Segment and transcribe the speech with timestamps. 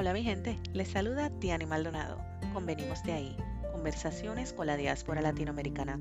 [0.00, 2.16] Hola mi gente, les saluda Tiani Maldonado.
[2.54, 3.36] Convenimos de ahí,
[3.70, 6.00] conversaciones con la diáspora latinoamericana.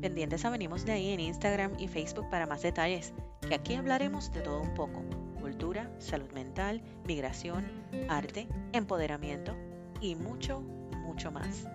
[0.00, 3.12] Pendientes a Venimos de ahí en Instagram y Facebook para más detalles,
[3.48, 5.02] que aquí hablaremos de todo un poco.
[5.40, 7.66] Cultura, salud mental, migración,
[8.08, 9.56] arte, empoderamiento
[10.00, 11.66] y mucho, mucho más.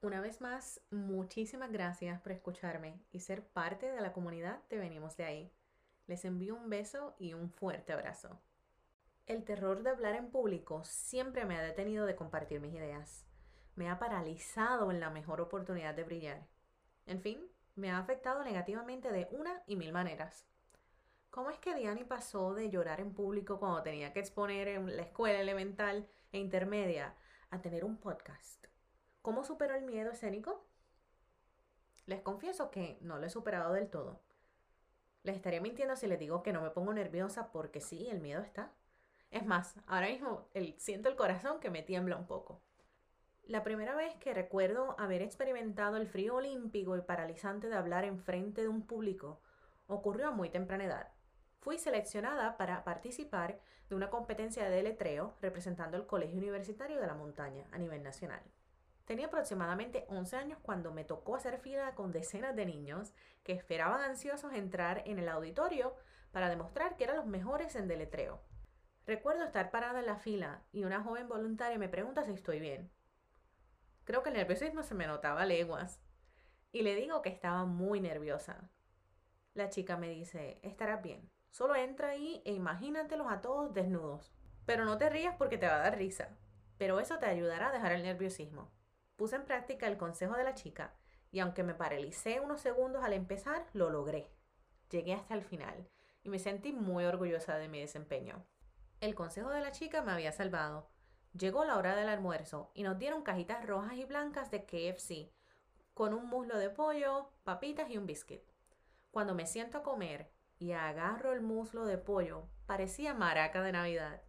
[0.00, 5.16] Una vez más, muchísimas gracias por escucharme y ser parte de la comunidad de Venimos
[5.16, 5.52] de ahí.
[6.08, 8.40] Les envío un beso y un fuerte abrazo.
[9.26, 13.26] El terror de hablar en público siempre me ha detenido de compartir mis ideas.
[13.76, 16.46] Me ha paralizado en la mejor oportunidad de brillar.
[17.04, 20.46] En fin, me ha afectado negativamente de una y mil maneras.
[21.28, 25.02] ¿Cómo es que Diani pasó de llorar en público cuando tenía que exponer en la
[25.02, 27.14] escuela elemental e intermedia
[27.50, 28.66] a tener un podcast?
[29.20, 30.66] ¿Cómo superó el miedo escénico?
[32.06, 34.22] Les confieso que no lo he superado del todo.
[35.22, 38.42] Les estaría mintiendo si les digo que no me pongo nerviosa porque sí, el miedo
[38.42, 38.72] está.
[39.30, 42.62] Es más, ahora mismo siento el corazón que me tiembla un poco.
[43.44, 48.18] La primera vez que recuerdo haber experimentado el frío olímpico y paralizante de hablar en
[48.18, 49.40] frente de un público
[49.86, 51.08] ocurrió a muy temprana edad.
[51.60, 53.58] Fui seleccionada para participar
[53.88, 58.42] de una competencia de letreo representando el Colegio Universitario de la Montaña a nivel nacional.
[59.08, 64.02] Tenía aproximadamente 11 años cuando me tocó hacer fila con decenas de niños que esperaban
[64.02, 65.96] ansiosos entrar en el auditorio
[66.30, 68.42] para demostrar que eran los mejores en deletreo.
[69.06, 72.92] Recuerdo estar parada en la fila y una joven voluntaria me pregunta si estoy bien.
[74.04, 76.02] Creo que el nerviosismo se me notaba leguas.
[76.70, 78.68] Y le digo que estaba muy nerviosa.
[79.54, 81.30] La chica me dice, estarás bien.
[81.48, 84.34] Solo entra ahí e imagínatelos a todos desnudos.
[84.66, 86.36] Pero no te rías porque te va a dar risa.
[86.76, 88.70] Pero eso te ayudará a dejar el nerviosismo.
[89.18, 90.94] Puse en práctica el consejo de la chica
[91.32, 94.30] y aunque me paralicé unos segundos al empezar, lo logré.
[94.90, 95.88] Llegué hasta el final
[96.22, 98.46] y me sentí muy orgullosa de mi desempeño.
[99.00, 100.88] El consejo de la chica me había salvado.
[101.36, 105.32] Llegó la hora del almuerzo y nos dieron cajitas rojas y blancas de KFC,
[105.94, 108.44] con un muslo de pollo, papitas y un biscuit.
[109.10, 110.30] Cuando me siento a comer
[110.60, 114.22] y agarro el muslo de pollo, parecía maraca de Navidad.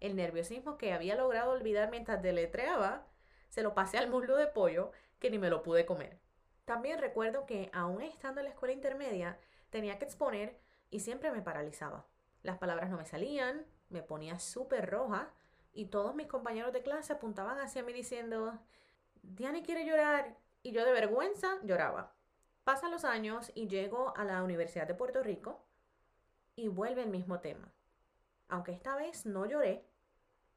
[0.00, 3.06] El nerviosismo que había logrado olvidar mientras deletreaba
[3.48, 6.18] se lo pasé al muslo de pollo que ni me lo pude comer.
[6.64, 9.38] También recuerdo que, aún estando en la escuela intermedia,
[9.70, 10.58] tenía que exponer
[10.90, 12.06] y siempre me paralizaba.
[12.42, 15.30] Las palabras no me salían, me ponía súper roja
[15.72, 18.58] y todos mis compañeros de clase apuntaban hacia mí diciendo,
[19.22, 20.36] Diane quiere llorar.
[20.62, 22.12] Y yo de vergüenza lloraba.
[22.64, 25.64] Pasan los años y llego a la Universidad de Puerto Rico
[26.56, 27.72] y vuelve el mismo tema.
[28.48, 29.86] Aunque esta vez no lloré,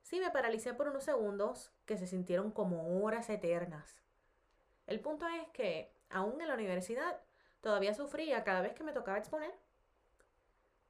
[0.01, 4.01] Sí me paralicé por unos segundos que se sintieron como horas eternas.
[4.87, 7.21] El punto es que, aún en la universidad,
[7.61, 9.53] todavía sufría cada vez que me tocaba exponer.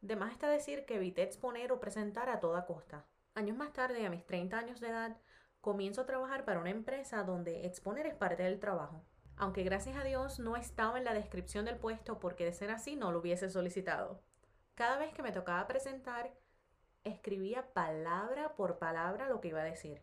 [0.01, 3.05] De más está decir que evité exponer o presentar a toda costa.
[3.35, 5.17] Años más tarde, a mis 30 años de edad,
[5.61, 9.05] comienzo a trabajar para una empresa donde exponer es parte del trabajo.
[9.37, 12.95] Aunque gracias a Dios no estaba en la descripción del puesto porque de ser así
[12.95, 14.23] no lo hubiese solicitado.
[14.75, 16.33] Cada vez que me tocaba presentar,
[17.03, 20.01] escribía palabra por palabra lo que iba a decir.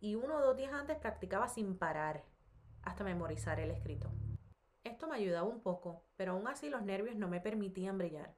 [0.00, 2.24] Y uno o dos días antes practicaba sin parar
[2.82, 4.10] hasta memorizar el escrito.
[4.84, 8.34] Esto me ayudaba un poco, pero aún así los nervios no me permitían brillar,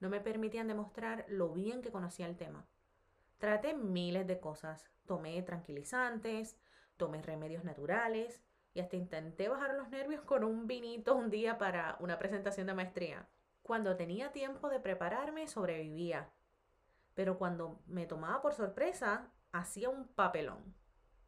[0.00, 2.66] no me permitían demostrar lo bien que conocía el tema.
[3.38, 6.58] Traté miles de cosas, tomé tranquilizantes,
[6.96, 8.42] tomé remedios naturales
[8.72, 12.74] y hasta intenté bajar los nervios con un vinito un día para una presentación de
[12.74, 13.28] maestría.
[13.62, 16.28] Cuando tenía tiempo de prepararme, sobrevivía,
[17.14, 20.74] pero cuando me tomaba por sorpresa, hacía un papelón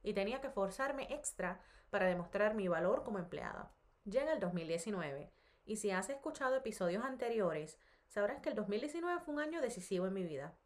[0.03, 1.61] y tenía que forzarme extra
[1.91, 3.73] para demostrar mi valor como empleada.
[4.05, 5.33] Llega el 2019
[5.65, 10.15] y si has escuchado episodios anteriores, sabrás que el 2019 fue un año decisivo en
[10.15, 10.57] mi vida.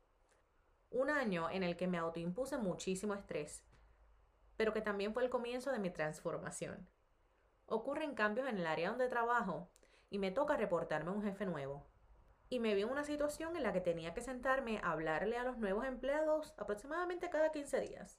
[0.91, 3.65] Un año en el que me autoimpuse muchísimo estrés,
[4.57, 6.89] pero que también fue el comienzo de mi transformación.
[7.67, 9.71] Ocurren cambios en el área donde trabajo
[10.11, 11.87] y me toca reportarme a un jefe nuevo,
[12.51, 15.45] y me vi en una situación en la que tenía que sentarme a hablarle a
[15.45, 18.19] los nuevos empleados aproximadamente cada 15 días.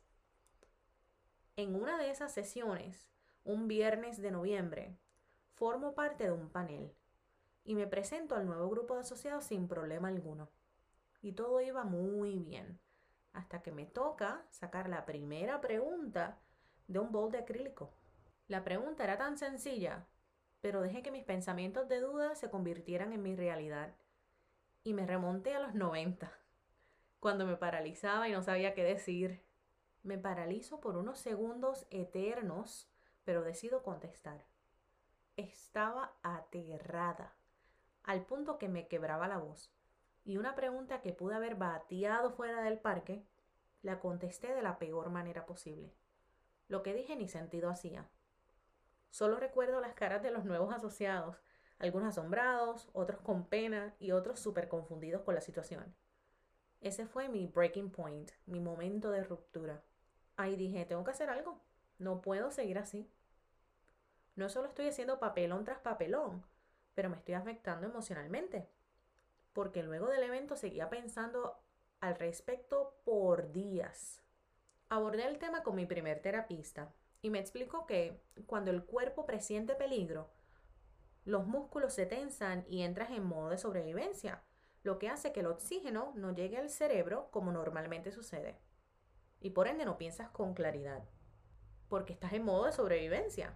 [1.57, 3.09] En una de esas sesiones,
[3.43, 4.97] un viernes de noviembre,
[5.55, 6.95] formo parte de un panel
[7.65, 10.49] y me presento al nuevo grupo de asociados sin problema alguno.
[11.21, 12.79] Y todo iba muy bien,
[13.33, 16.39] hasta que me toca sacar la primera pregunta
[16.87, 17.93] de un bol de acrílico.
[18.47, 20.07] La pregunta era tan sencilla,
[20.61, 23.93] pero dejé que mis pensamientos de duda se convirtieran en mi realidad
[24.83, 26.31] y me remonté a los 90,
[27.19, 29.43] cuando me paralizaba y no sabía qué decir.
[30.03, 32.91] Me paralizo por unos segundos eternos,
[33.23, 34.43] pero decido contestar.
[35.37, 37.35] Estaba aterrada,
[38.03, 39.71] al punto que me quebraba la voz.
[40.23, 43.23] Y una pregunta que pude haber bateado fuera del parque,
[43.83, 45.93] la contesté de la peor manera posible.
[46.67, 48.09] Lo que dije ni sentido hacía.
[49.09, 51.37] Solo recuerdo las caras de los nuevos asociados,
[51.81, 55.95] algunos asombrados, otros con pena y otros súper confundidos con la situación.
[56.79, 59.81] Ese fue mi breaking point, mi momento de ruptura.
[60.35, 61.59] Ahí dije, tengo que hacer algo.
[61.97, 63.09] No puedo seguir así.
[64.35, 66.45] No solo estoy haciendo papelón tras papelón,
[66.93, 68.69] pero me estoy afectando emocionalmente.
[69.53, 71.59] Porque luego del evento seguía pensando
[71.99, 74.21] al respecto por días.
[74.89, 79.75] Abordé el tema con mi primer terapista y me explicó que cuando el cuerpo presiente
[79.75, 80.29] peligro,
[81.23, 84.43] los músculos se tensan y entras en modo de sobrevivencia,
[84.83, 88.57] lo que hace que el oxígeno no llegue al cerebro como normalmente sucede.
[89.39, 91.03] Y por ende no piensas con claridad,
[91.87, 93.53] porque estás en modo de sobrevivencia.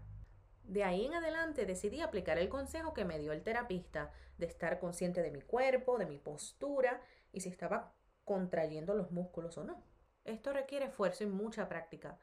[0.64, 4.80] De ahí en adelante decidí aplicar el consejo que me dio el terapista de estar
[4.80, 7.02] consciente de mi cuerpo, de mi postura
[7.32, 9.84] y si estaba contrayendo los músculos o no.
[10.24, 12.18] Esto requiere esfuerzo y mucha práctica,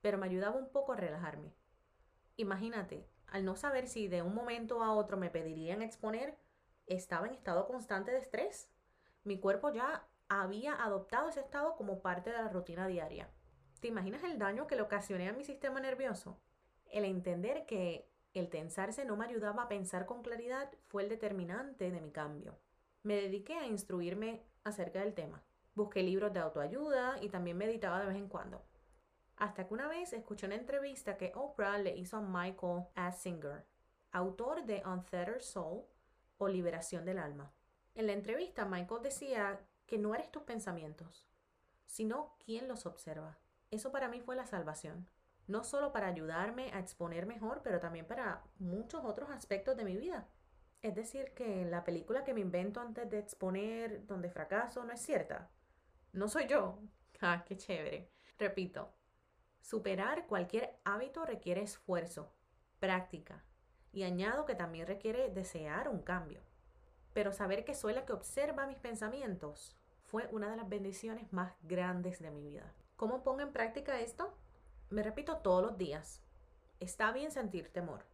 [0.00, 1.52] pero me ayudaba un poco a relajarme.
[2.36, 6.36] Imagínate, al no saber si de un momento a otro me pedirían exponer,
[6.86, 8.70] estaba en estado constante de estrés.
[9.24, 13.30] Mi cuerpo ya había adoptado ese estado como parte de la rutina diaria.
[13.80, 16.40] ¿Te imaginas el daño que le ocasioné a mi sistema nervioso?
[16.86, 21.90] El entender que el tensarse no me ayudaba a pensar con claridad fue el determinante
[21.90, 22.58] de mi cambio.
[23.02, 25.42] Me dediqué a instruirme acerca del tema.
[25.74, 28.62] Busqué libros de autoayuda y también meditaba de vez en cuando.
[29.38, 33.64] Hasta que una vez escuché una entrevista que Oprah le hizo a Michael Assinger,
[34.10, 35.84] autor de Untethered Soul
[36.38, 37.52] o Liberación del Alma.
[37.94, 41.28] En la entrevista, Michael decía que no eres tus pensamientos,
[41.86, 43.38] sino quien los observa.
[43.70, 45.08] Eso para mí fue la salvación.
[45.46, 49.96] No solo para ayudarme a exponer mejor, pero también para muchos otros aspectos de mi
[49.96, 50.26] vida.
[50.82, 55.00] Es decir, que la película que me invento antes de exponer, donde fracaso, no es
[55.00, 55.48] cierta.
[56.12, 56.80] No soy yo.
[57.20, 58.12] Ah, qué chévere.
[58.38, 58.92] Repito,
[59.68, 62.32] Superar cualquier hábito requiere esfuerzo,
[62.80, 63.44] práctica,
[63.92, 66.40] y añado que también requiere desear un cambio.
[67.12, 71.52] Pero saber que soy la que observa mis pensamientos fue una de las bendiciones más
[71.64, 72.72] grandes de mi vida.
[72.96, 74.34] ¿Cómo pongo en práctica esto?
[74.88, 76.22] Me repito todos los días.
[76.80, 78.06] Está bien sentir temor.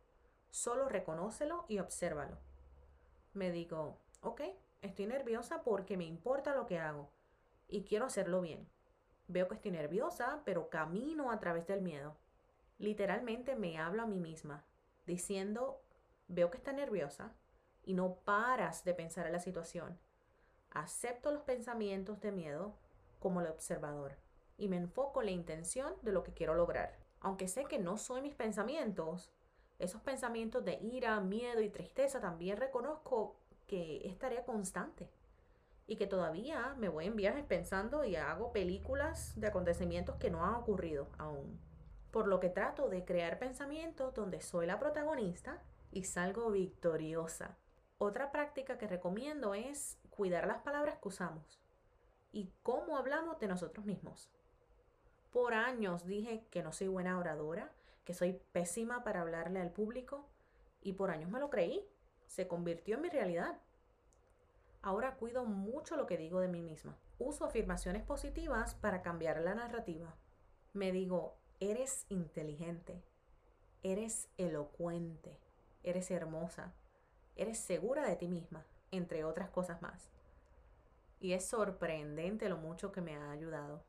[0.50, 2.36] Solo reconócelo y obsérvalo.
[3.32, 4.40] Me digo, ok,
[4.82, 7.12] estoy nerviosa porque me importa lo que hago
[7.68, 8.73] y quiero hacerlo bien.
[9.26, 12.16] Veo que estoy nerviosa, pero camino a través del miedo.
[12.78, 14.64] Literalmente me hablo a mí misma,
[15.06, 15.80] diciendo,
[16.28, 17.32] veo que estás nerviosa
[17.82, 19.98] y no paras de pensar en la situación.
[20.70, 22.76] Acepto los pensamientos de miedo
[23.18, 24.16] como el observador
[24.58, 26.98] y me enfoco en la intención de lo que quiero lograr.
[27.20, 29.32] Aunque sé que no soy mis pensamientos,
[29.78, 33.36] esos pensamientos de ira, miedo y tristeza también reconozco
[33.66, 35.08] que es tarea constante
[35.86, 40.44] y que todavía me voy en viajes pensando y hago películas de acontecimientos que no
[40.44, 41.60] han ocurrido aún.
[42.10, 47.56] Por lo que trato de crear pensamientos donde soy la protagonista y salgo victoriosa.
[47.98, 51.60] Otra práctica que recomiendo es cuidar las palabras que usamos
[52.32, 54.30] y cómo hablamos de nosotros mismos.
[55.30, 57.72] Por años dije que no soy buena oradora,
[58.04, 60.28] que soy pésima para hablarle al público
[60.80, 61.84] y por años me lo creí.
[62.26, 63.60] Se convirtió en mi realidad.
[64.84, 66.98] Ahora cuido mucho lo que digo de mí misma.
[67.18, 70.14] Uso afirmaciones positivas para cambiar la narrativa.
[70.74, 73.02] Me digo, eres inteligente,
[73.82, 75.40] eres elocuente,
[75.84, 76.74] eres hermosa,
[77.34, 80.10] eres segura de ti misma, entre otras cosas más.
[81.18, 83.82] Y es sorprendente lo mucho que me ha ayudado.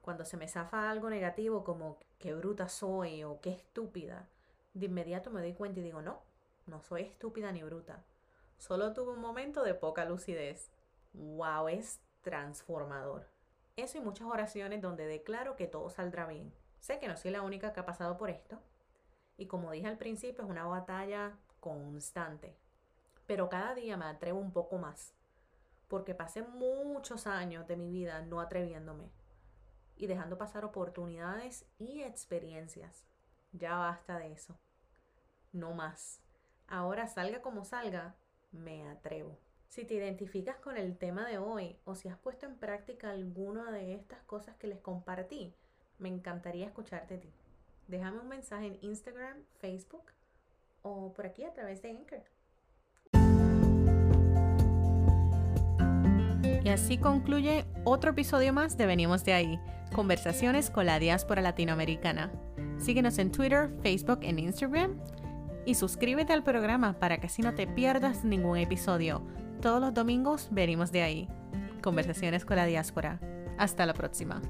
[0.00, 4.28] Cuando se me zafa algo negativo como qué bruta soy o qué estúpida,
[4.74, 6.22] de inmediato me doy cuenta y digo, no,
[6.66, 8.04] no soy estúpida ni bruta.
[8.60, 10.70] Solo tuve un momento de poca lucidez.
[11.14, 11.68] ¡Wow!
[11.68, 13.26] Es transformador.
[13.76, 16.52] Eso y muchas oraciones donde declaro que todo saldrá bien.
[16.78, 18.60] Sé que no soy la única que ha pasado por esto.
[19.38, 22.54] Y como dije al principio, es una batalla constante.
[23.26, 25.14] Pero cada día me atrevo un poco más.
[25.88, 29.10] Porque pasé muchos años de mi vida no atreviéndome.
[29.96, 33.06] Y dejando pasar oportunidades y experiencias.
[33.52, 34.58] Ya basta de eso.
[35.50, 36.20] No más.
[36.68, 38.14] Ahora salga como salga,
[38.52, 39.38] me atrevo.
[39.68, 43.70] Si te identificas con el tema de hoy o si has puesto en práctica alguna
[43.70, 45.54] de estas cosas que les compartí,
[45.98, 47.30] me encantaría escucharte a ti.
[47.86, 50.04] Déjame un mensaje en Instagram, Facebook
[50.82, 52.22] o por aquí a través de Anchor.
[56.64, 59.60] Y así concluye otro episodio más de Venimos de ahí,
[59.94, 62.32] conversaciones con la diáspora latinoamericana.
[62.78, 65.00] Síguenos en Twitter, Facebook e Instagram
[65.64, 69.22] y suscríbete al programa para que así no te pierdas ningún episodio.
[69.60, 71.28] Todos los domingos venimos de ahí.
[71.82, 73.20] Conversaciones con la diáspora.
[73.58, 74.40] Hasta la próxima.